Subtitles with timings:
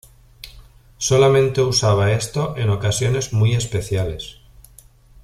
[0.97, 4.41] Solamente usaba esto en ocasiones muy especiales.